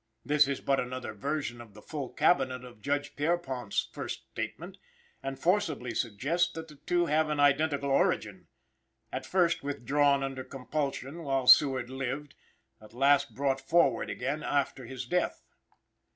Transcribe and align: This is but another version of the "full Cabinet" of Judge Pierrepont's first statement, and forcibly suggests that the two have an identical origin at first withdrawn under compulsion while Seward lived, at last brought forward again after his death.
This 0.25 0.47
is 0.47 0.59
but 0.61 0.79
another 0.79 1.13
version 1.13 1.61
of 1.61 1.75
the 1.75 1.81
"full 1.83 2.09
Cabinet" 2.09 2.63
of 2.65 2.81
Judge 2.81 3.15
Pierrepont's 3.15 3.87
first 3.91 4.25
statement, 4.31 4.79
and 5.21 5.37
forcibly 5.37 5.93
suggests 5.93 6.51
that 6.53 6.69
the 6.69 6.77
two 6.77 7.05
have 7.05 7.29
an 7.29 7.39
identical 7.39 7.91
origin 7.91 8.47
at 9.13 9.27
first 9.27 9.61
withdrawn 9.61 10.23
under 10.23 10.43
compulsion 10.43 11.21
while 11.21 11.45
Seward 11.45 11.91
lived, 11.91 12.33
at 12.81 12.95
last 12.95 13.35
brought 13.35 13.61
forward 13.61 14.09
again 14.09 14.41
after 14.41 14.85
his 14.87 15.05
death. 15.05 15.43